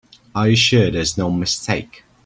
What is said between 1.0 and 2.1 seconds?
no mistake?